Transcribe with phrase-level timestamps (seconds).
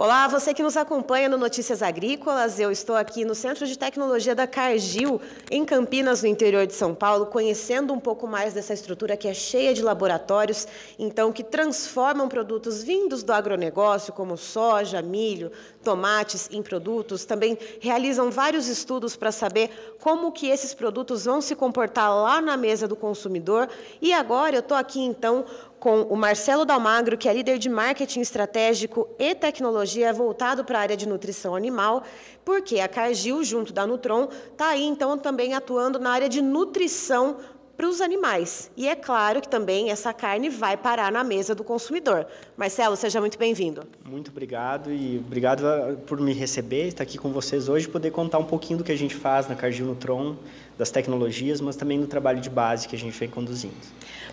[0.00, 2.60] Olá, você que nos acompanha no Notícias Agrícolas.
[2.60, 5.20] Eu estou aqui no Centro de Tecnologia da Cargill,
[5.50, 9.34] em Campinas, no interior de São Paulo, conhecendo um pouco mais dessa estrutura que é
[9.34, 10.68] cheia de laboratórios,
[11.00, 15.50] então que transformam produtos vindos do agronegócio, como soja, milho,
[15.88, 17.24] tomates, em produtos.
[17.24, 22.58] Também realizam vários estudos para saber como que esses produtos vão se comportar lá na
[22.58, 23.70] mesa do consumidor.
[24.02, 25.46] E agora eu estou aqui então
[25.80, 30.82] com o Marcelo Dalmagro, que é líder de marketing estratégico e tecnologia voltado para a
[30.82, 32.02] área de nutrição animal,
[32.44, 37.38] porque a Cargill, junto da Nutron, está aí então também atuando na área de nutrição
[37.78, 38.72] para os animais.
[38.76, 42.26] E é claro que também essa carne vai parar na mesa do consumidor.
[42.56, 43.86] Marcelo, seja muito bem-vindo.
[44.04, 48.38] Muito obrigado e obrigado ah, por me receber, estar aqui com vocês hoje, poder contar
[48.38, 50.34] um pouquinho do que a gente faz na Cargill Nutron,
[50.76, 53.76] das tecnologias, mas também do trabalho de base que a gente vem conduzindo.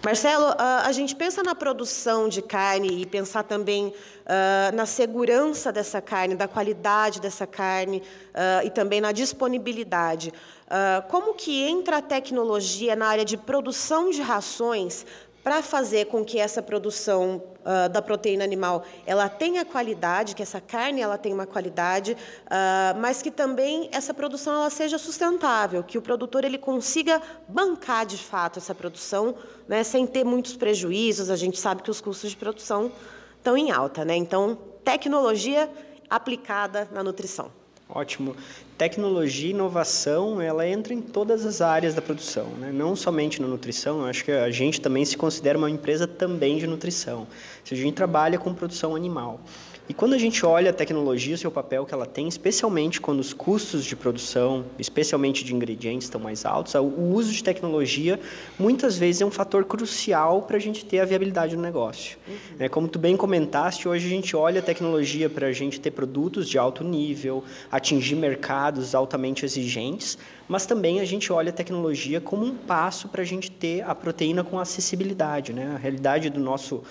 [0.04, 5.71] Marcelo, ah, a gente pensa na produção de carne e pensar também uh, na segurança
[5.71, 8.02] dessa carne, da qualidade dessa carne
[8.63, 10.34] e também na disponibilidade.
[10.66, 15.05] Uh, como que entra a tecnologia na área de produção de rações
[15.44, 20.60] para fazer com que essa produção uh, da proteína animal ela tenha qualidade, que essa
[20.60, 25.99] carne ela tenha uma qualidade, uh, mas que também essa produção ela seja sustentável, que
[25.99, 29.36] o produtor ele consiga bancar de fato essa produção,
[29.68, 31.30] né, sem ter muitos prejuízos.
[31.30, 32.91] A gente sabe que os custos de produção
[33.38, 34.16] estão em alta, né?
[34.16, 35.70] Então, tecnologia
[36.10, 37.52] aplicada na nutrição.
[37.88, 38.36] Ótimo.
[38.78, 42.72] Tecnologia e inovação, ela entra em todas as áreas da produção, né?
[42.72, 46.58] não somente na nutrição, eu acho que a gente também se considera uma empresa também
[46.58, 47.27] de nutrição.
[47.64, 49.40] Se a gente trabalha com produção animal.
[49.88, 53.20] E quando a gente olha a tecnologia, o seu papel que ela tem, especialmente quando
[53.20, 58.20] os custos de produção, especialmente de ingredientes, estão mais altos, o uso de tecnologia
[58.58, 62.18] muitas vezes é um fator crucial para a gente ter a viabilidade do negócio.
[62.27, 62.36] Uhum.
[62.58, 65.92] É, como tu bem comentaste, hoje a gente olha a tecnologia para a gente ter
[65.92, 70.18] produtos de alto nível, atingir mercados altamente exigentes,
[70.48, 73.94] mas também a gente olha a tecnologia como um passo para a gente ter a
[73.94, 75.54] proteína com acessibilidade.
[75.54, 75.74] Né?
[75.76, 76.84] A realidade do nosso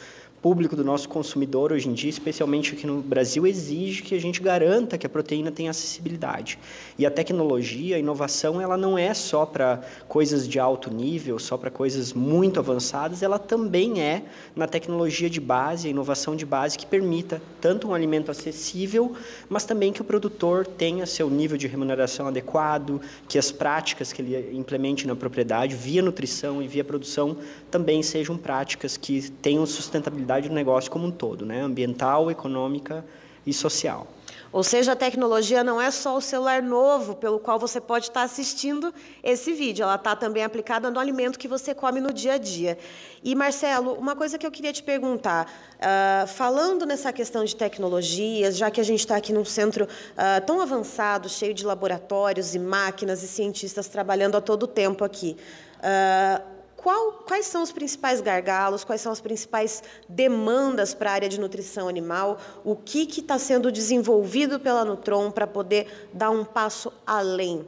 [0.44, 4.43] público do nosso consumidor hoje em dia, especialmente aqui no Brasil, exige que a gente
[4.43, 6.59] garanta que a proteína tenha acessibilidade.
[6.99, 11.56] E a tecnologia, a inovação, ela não é só para coisas de alto nível, só
[11.56, 14.22] para coisas muito avançadas, ela também é
[14.55, 19.15] na tecnologia de base, a inovação de base que permita tanto um alimento acessível,
[19.49, 24.21] mas também que o produtor tenha seu nível de remuneração adequado, que as práticas que
[24.21, 27.34] ele implemente na propriedade, via nutrição e via produção,
[27.71, 31.61] também sejam práticas que tenham sustentabilidade do negócio como um todo, né?
[31.61, 33.05] ambiental, econômica
[33.47, 34.06] e social.
[34.55, 38.22] Ou seja, a tecnologia não é só o celular novo pelo qual você pode estar
[38.22, 42.39] assistindo esse vídeo, ela está também aplicada no alimento que você come no dia a
[42.39, 42.78] dia.
[43.25, 45.50] E, Marcelo, uma coisa que eu queria te perguntar,
[45.81, 50.47] uh, falando nessa questão de tecnologias, já que a gente está aqui num centro uh,
[50.47, 55.37] tão avançado, cheio de laboratórios e máquinas e cientistas trabalhando a todo tempo aqui,
[55.81, 56.54] uh,
[56.84, 61.41] qual, quais são os principais gargalos, quais são as principais demandas para a área de
[61.41, 67.67] nutrição animal, o que está sendo desenvolvido pela Nutron para poder dar um passo além?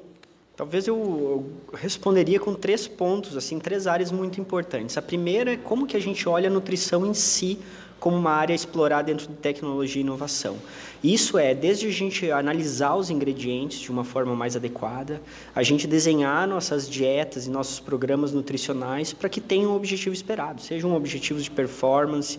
[0.57, 1.45] Talvez eu,
[1.75, 4.97] responderia com três pontos, assim, três áreas muito importantes.
[4.97, 7.59] A primeira é como que a gente olha a nutrição em si
[8.01, 10.57] como uma área a explorar dentro de tecnologia e inovação.
[11.03, 15.21] Isso é desde a gente analisar os ingredientes de uma forma mais adequada,
[15.55, 20.61] a gente desenhar nossas dietas e nossos programas nutricionais para que tenham o objetivo esperado,
[20.61, 22.39] sejam objetivos de performance,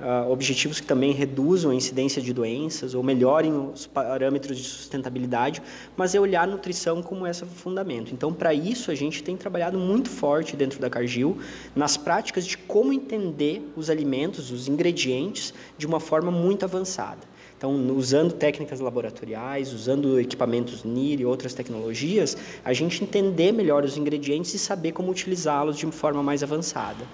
[0.00, 5.62] uh, objetivos que também reduzam a incidência de doenças ou melhorem os parâmetros de sustentabilidade,
[5.96, 8.12] mas é olhar a nutrição como esse fundamento.
[8.12, 11.38] Então, para isso, a gente tem trabalhado muito forte dentro da Cargill
[11.74, 17.34] nas práticas de como entender os alimentos, os ingredientes, de uma forma muito avançada.
[17.56, 23.96] Então, usando técnicas laboratoriais, usando equipamentos NIR e outras tecnologias, a gente entender melhor os
[23.96, 27.06] ingredientes e saber como utilizá-los de forma mais avançada.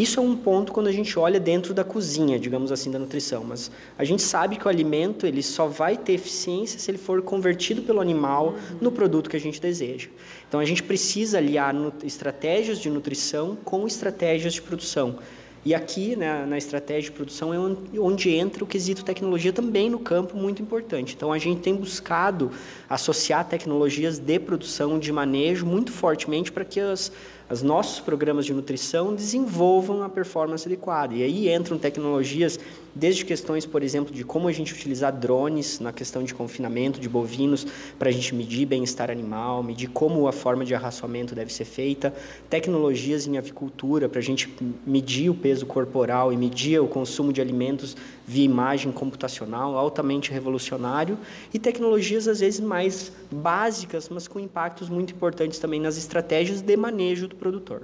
[0.00, 3.44] Isso é um ponto quando a gente olha dentro da cozinha, digamos assim, da nutrição.
[3.44, 7.20] Mas a gente sabe que o alimento ele só vai ter eficiência se ele for
[7.20, 8.78] convertido pelo animal uhum.
[8.80, 10.08] no produto que a gente deseja.
[10.48, 15.18] Então a gente precisa aliar estratégias de nutrição com estratégias de produção.
[15.64, 17.58] E aqui, né, na estratégia de produção, é
[18.00, 21.14] onde entra o quesito tecnologia também no campo muito importante.
[21.14, 22.50] Então, a gente tem buscado
[22.88, 27.12] associar tecnologias de produção, de manejo, muito fortemente para que as
[27.50, 31.14] os nossos programas de nutrição desenvolvam a performance adequada.
[31.14, 32.60] E aí entram tecnologias
[32.94, 37.08] desde questões, por exemplo, de como a gente utilizar drones na questão de confinamento de
[37.08, 37.66] bovinos
[37.98, 42.14] para a gente medir bem-estar animal, medir como a forma de arraçoamento deve ser feita,
[42.48, 44.48] tecnologias em avicultura para a gente
[44.86, 51.18] medir o peso corporal e medir o consumo de alimentos via imagem computacional, altamente revolucionário,
[51.52, 56.76] e tecnologias às vezes mais básicas, mas com impactos muito importantes também nas estratégias de
[56.76, 57.82] manejo do produtor.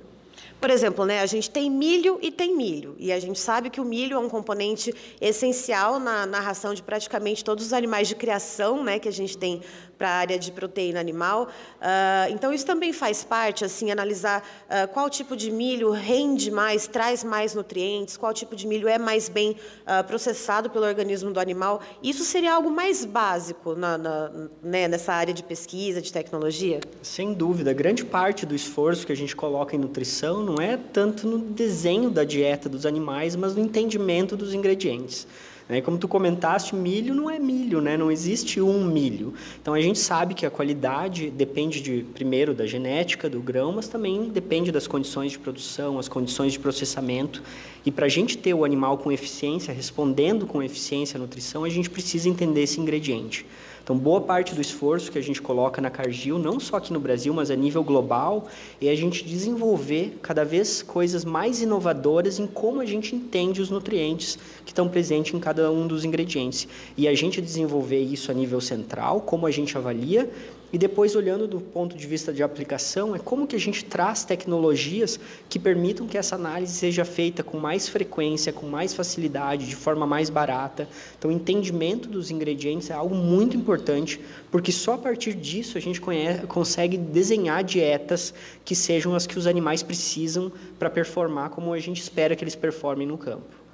[0.61, 2.97] Por exemplo, né, a gente tem milho e tem milho.
[2.99, 6.83] E a gente sabe que o milho é um componente essencial na, na ração de
[6.83, 9.61] praticamente todos os animais de criação né, que a gente tem
[9.97, 11.45] para a área de proteína animal.
[11.45, 16.87] Uh, então, isso também faz parte, assim, analisar uh, qual tipo de milho rende mais,
[16.87, 21.41] traz mais nutrientes, qual tipo de milho é mais bem uh, processado pelo organismo do
[21.41, 21.81] animal.
[22.03, 24.31] Isso seria algo mais básico na, na,
[24.63, 26.81] né, nessa área de pesquisa, de tecnologia?
[27.03, 27.73] Sem dúvida.
[27.73, 32.11] Grande parte do esforço que a gente coloca em nutrição não é tanto no desenho
[32.11, 35.27] da dieta dos animais, mas no entendimento dos ingredientes.
[35.69, 35.81] Né?
[35.81, 37.97] Como tu comentaste, milho não é milho, né?
[37.97, 39.35] não existe um milho.
[39.61, 43.89] Então a gente sabe que a qualidade depende de primeiro da genética do grão, mas
[43.89, 47.43] também depende das condições de produção, as condições de processamento.
[47.85, 51.69] E para a gente ter o animal com eficiência, respondendo com eficiência à nutrição, a
[51.69, 53.47] gente precisa entender esse ingrediente.
[53.87, 56.99] Então, boa parte do esforço que a gente coloca na Cargill, não só aqui no
[56.99, 58.49] Brasil, mas a nível global,
[58.83, 63.71] é a gente desenvolver cada vez coisas mais inovadoras em como a gente entende os
[63.71, 66.67] nutrientes que estão presentes em cada um dos ingredientes.
[66.97, 70.29] E a gente desenvolver isso a nível central, como a gente avalia,
[70.73, 74.25] e depois, olhando do ponto de vista de aplicação, é como que a gente traz
[74.25, 75.19] tecnologias
[75.49, 80.07] que permitam que essa análise seja feita com mais frequência, com mais facilidade, de forma
[80.07, 80.89] mais barata.
[81.17, 84.21] Então, o entendimento dos ingredientes é algo muito importante,
[84.51, 88.35] porque só a partir disso a gente conhece, consegue desenhar dietas
[88.65, 92.57] que sejam as que os animais precisam para performar como a gente espera que eles
[92.57, 93.66] performem no campo.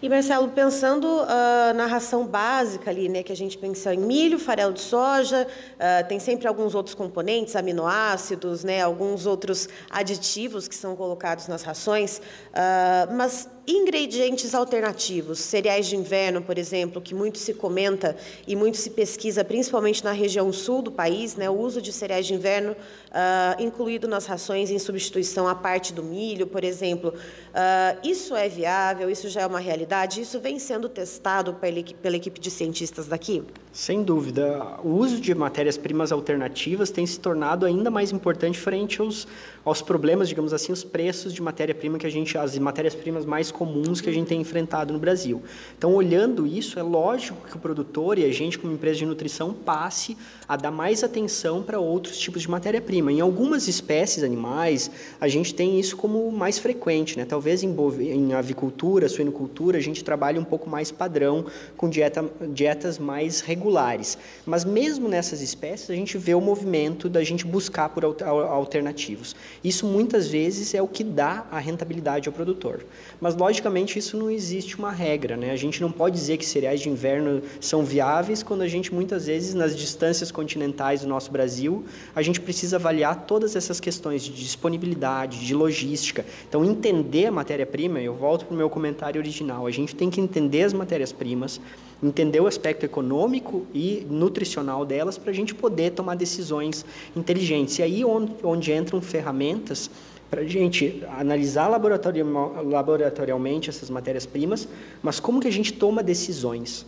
[0.00, 4.38] E Marcelo, pensando uh, na ração básica ali, né, que a gente pensa em milho,
[4.38, 10.74] farelo de soja, uh, tem sempre alguns outros componentes, aminoácidos, né, alguns outros aditivos que
[10.76, 17.36] são colocados nas rações, uh, mas ingredientes alternativos, cereais de inverno, por exemplo, que muito
[17.36, 18.16] se comenta
[18.46, 22.26] e muito se pesquisa, principalmente na região sul do país, né, o uso de cereais
[22.26, 27.10] de inverno uh, incluído nas rações em substituição à parte do milho, por exemplo.
[27.10, 29.10] Uh, isso é viável?
[29.10, 30.22] Isso já é uma realidade?
[30.22, 33.44] Isso vem sendo testado pela, pela equipe de cientistas daqui?
[33.70, 34.78] Sem dúvida.
[34.82, 39.28] O uso de matérias-primas alternativas tem se tornado ainda mais importante frente aos,
[39.64, 44.00] aos problemas, digamos assim, os preços de matéria-prima que a gente, as matérias-primas mais comuns
[44.00, 45.42] que a gente tem enfrentado no Brasil.
[45.76, 49.52] Então, olhando isso, é lógico que o produtor e a gente, como empresa de nutrição,
[49.52, 50.16] passe
[50.46, 53.12] a dar mais atenção para outros tipos de matéria-prima.
[53.12, 54.90] Em algumas espécies animais,
[55.20, 57.24] a gente tem isso como mais frequente, né?
[57.24, 61.44] Talvez em, em avicultura, suinocultura, a gente trabalha um pouco mais padrão,
[61.76, 64.16] com dieta, dietas mais regulares.
[64.46, 69.34] Mas mesmo nessas espécies, a gente vê o movimento da gente buscar por alternativos.
[69.64, 72.84] Isso muitas vezes é o que dá a rentabilidade ao produtor.
[73.20, 75.36] Mas, logicamente, isso não existe uma regra.
[75.36, 75.50] Né?
[75.52, 79.26] A gente não pode dizer que cereais de inverno são viáveis quando a gente, muitas
[79.26, 84.32] vezes, nas distâncias continentais do nosso Brasil, a gente precisa avaliar todas essas questões de
[84.32, 86.26] disponibilidade, de logística.
[86.48, 90.20] Então, entender a matéria-prima, eu volto para o meu comentário original, a gente tem que
[90.20, 91.60] entender as matérias-primas,
[92.02, 96.84] entender o aspecto econômico e nutricional delas para a gente poder tomar decisões
[97.16, 97.78] inteligentes.
[97.78, 99.90] E aí onde, onde entram ferramentas
[100.30, 104.68] para a gente analisar laboratorialmente essas matérias-primas,
[105.02, 106.84] mas como que a gente toma decisões.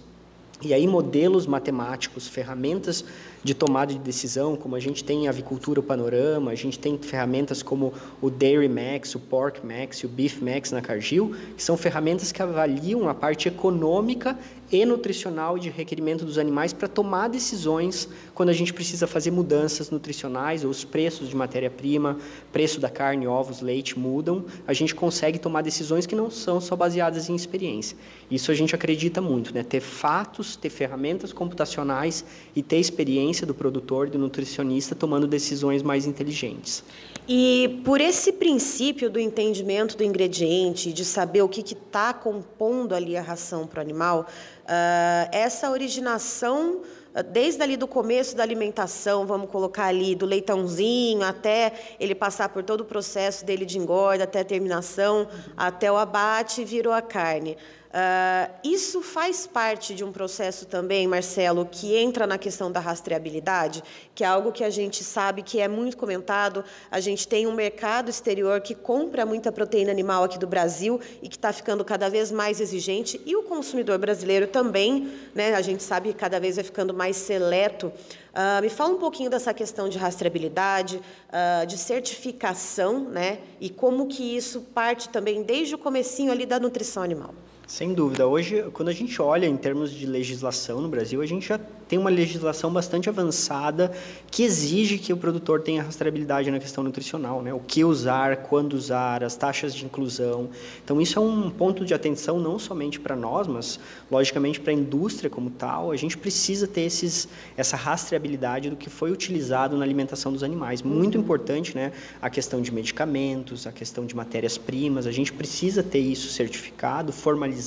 [0.62, 3.02] E aí modelos matemáticos, ferramentas
[3.42, 6.98] de tomada de decisão, como a gente tem em avicultura o panorama, a gente tem
[6.98, 11.62] ferramentas como o Dairy Max, o Pork Max e o Beef Max na Cargill, que
[11.62, 14.38] são ferramentas que avaliam a parte econômica
[14.72, 19.90] e nutricional de requerimento dos animais para tomar decisões quando a gente precisa fazer mudanças
[19.90, 22.18] nutricionais ou os preços de matéria-prima,
[22.52, 26.76] preço da carne, ovos, leite mudam, a gente consegue tomar decisões que não são só
[26.76, 27.96] baseadas em experiência.
[28.30, 29.62] Isso a gente acredita muito, né?
[29.62, 32.24] Ter fatos, ter ferramentas computacionais
[32.54, 36.84] e ter experiência do produtor, do nutricionista tomando decisões mais inteligentes.
[37.28, 43.16] E por esse princípio do entendimento do ingrediente, de saber o que está compondo ali
[43.16, 44.26] a ração para o animal,
[44.70, 51.22] uh, essa originação ah, desde ali do começo da alimentação, vamos colocar ali do leitãozinho
[51.22, 55.96] até ele passar por todo o processo dele de engorda, até a terminação, até o
[55.96, 57.56] abate, virou a carne.
[57.90, 63.82] Uh, isso faz parte de um processo também, Marcelo, que entra na questão da rastreabilidade,
[64.14, 66.64] que é algo que a gente sabe que é muito comentado.
[66.88, 71.28] A gente tem um mercado exterior que compra muita proteína animal aqui do Brasil e
[71.28, 75.82] que está ficando cada vez mais exigente, e o consumidor brasileiro também, né, a gente
[75.82, 77.88] sabe que cada vez vai ficando mais seleto.
[77.88, 84.06] Uh, me fala um pouquinho dessa questão de rastreabilidade, uh, de certificação, né, e como
[84.06, 87.34] que isso parte também desde o comecinho ali da nutrição animal.
[87.70, 88.26] Sem dúvida.
[88.26, 92.00] Hoje, quando a gente olha em termos de legislação no Brasil, a gente já tem
[92.00, 93.92] uma legislação bastante avançada
[94.28, 97.54] que exige que o produtor tenha rastreabilidade na questão nutricional, né?
[97.54, 100.48] O que usar, quando usar, as taxas de inclusão.
[100.84, 103.78] Então isso é um ponto de atenção não somente para nós, mas
[104.10, 105.92] logicamente para a indústria como tal.
[105.92, 110.82] A gente precisa ter esses, essa rastreabilidade do que foi utilizado na alimentação dos animais.
[110.82, 111.92] Muito importante, né?
[112.20, 115.06] A questão de medicamentos, a questão de matérias-primas.
[115.06, 117.59] A gente precisa ter isso certificado, formalizado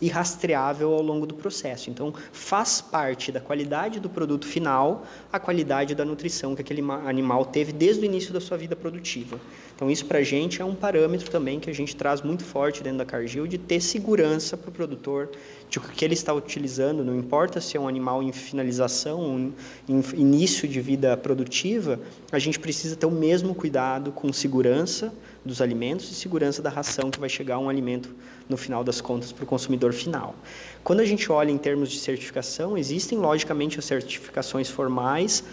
[0.00, 1.88] e rastreável ao longo do processo.
[1.88, 6.82] Então faz parte da da qualidade do produto final à qualidade da nutrição que aquele
[7.06, 9.40] animal teve desde o início da sua vida produtiva.
[9.74, 12.82] Então, isso para a gente é um parâmetro também que a gente traz muito forte
[12.82, 15.30] dentro da Cargill de ter segurança para o produtor
[15.68, 19.52] de que ele está utilizando, não importa se é um animal em finalização, um,
[19.88, 22.00] em início de vida produtiva,
[22.32, 25.12] a gente precisa ter o mesmo cuidado com segurança
[25.44, 28.14] dos alimentos e segurança da ração que vai chegar um alimento
[28.48, 30.34] no final das contas para o consumidor final.
[30.82, 35.44] Quando a gente olha em termos de certificação, existem logicamente as certificações formais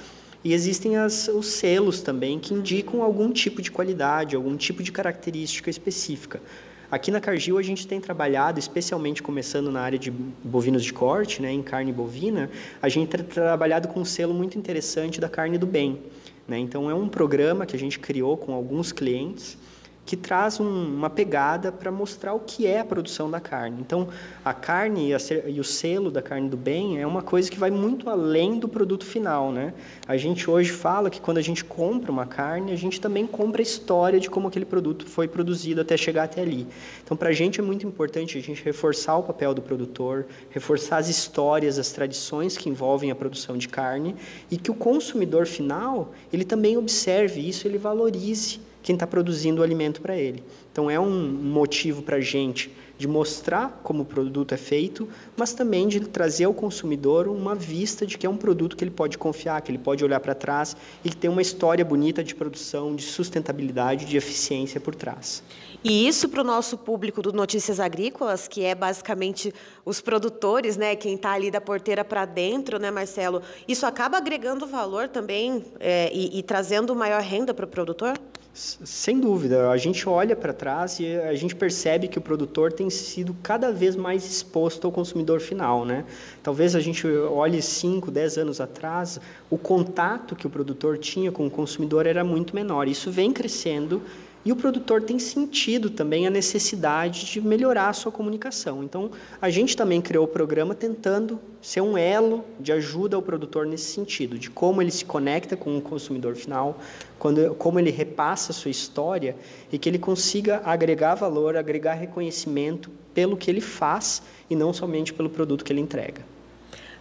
[0.43, 4.91] e existem as, os selos também que indicam algum tipo de qualidade, algum tipo de
[4.91, 6.41] característica específica.
[6.89, 11.42] Aqui na Cargill a gente tem trabalhado, especialmente começando na área de bovinos de corte,
[11.42, 12.50] né, em carne bovina,
[12.82, 16.00] a gente tem trabalhado com um selo muito interessante da carne do bem.
[16.48, 16.60] Né?
[16.60, 19.58] Então é um programa que a gente criou com alguns clientes
[20.05, 23.77] que traz um, uma pegada para mostrar o que é a produção da carne.
[23.81, 24.07] Então,
[24.43, 27.57] a carne e, a, e, o selo da carne do bem é uma coisa que
[27.57, 29.74] vai muito além do produto final, né?
[30.07, 33.62] A gente hoje fala que quando a gente compra uma carne, a gente também compra
[33.62, 36.67] a história de como aquele produto foi produzido até chegar até ali.
[37.03, 40.97] Então, para a gente é muito importante a gente reforçar o papel do produtor, reforçar
[40.97, 44.15] as histórias, as tradições que envolvem a produção de carne
[44.51, 49.63] e que o consumidor final ele também observe isso, ele valorize quem está produzindo o
[49.63, 50.44] alimento para ele.
[50.72, 55.54] Então, é um motivo para a gente de mostrar como o produto é feito, mas
[55.54, 59.18] também de trazer ao consumidor uma vista de que é um produto que ele pode
[59.18, 62.96] confiar, que ele pode olhar para trás e que tem uma história bonita de produção,
[62.96, 65.42] de sustentabilidade, de eficiência por trás.
[65.84, 69.51] E isso para o nosso público do Notícias Agrícolas, que é basicamente
[69.84, 73.42] os produtores, né, quem está ali da porteira para dentro, né, Marcelo?
[73.68, 78.15] Isso acaba agregando valor também é, e, e trazendo maior renda para o produtor?
[78.57, 82.89] Sem dúvida, a gente olha para trás e a gente percebe que o produtor tem
[82.89, 86.05] sido cada vez mais exposto ao consumidor final, né?
[86.41, 89.19] Talvez a gente olhe 5, 10 anos atrás,
[89.50, 92.88] o contato que o produtor tinha com o consumidor era muito menor.
[92.88, 94.01] Isso vem crescendo
[94.45, 98.83] e o produtor tem sentido também a necessidade de melhorar a sua comunicação.
[98.83, 99.09] Então,
[99.41, 103.91] a gente também criou o programa tentando ser um elo de ajuda ao produtor nesse
[103.91, 106.79] sentido, de como ele se conecta com o consumidor final,
[107.17, 109.35] quando, como ele repassa a sua história
[109.71, 115.11] e que ele consiga agregar valor, agregar reconhecimento pelo que ele faz e não somente
[115.11, 116.35] pelo produto que ele entrega.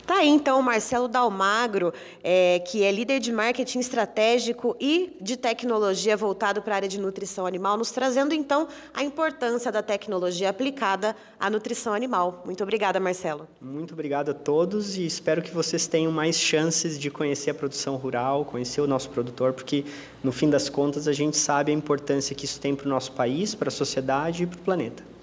[0.07, 1.93] Tá aí então o Marcelo Dalmagro,
[2.23, 7.01] é, que é líder de marketing estratégico e de tecnologia voltado para a área de
[7.01, 12.43] nutrição animal, nos trazendo então a importância da tecnologia aplicada à nutrição animal.
[12.45, 13.49] Muito obrigada, Marcelo.
[13.63, 17.97] Muito obrigado a todos e espero que vocês tenham mais chances de conhecer a produção
[17.97, 19.87] rural, conhecer o nosso produtor, porque
[20.23, 23.13] no fim das contas a gente sabe a importância que isso tem para o nosso
[23.13, 25.14] país, para a sociedade e para o planeta.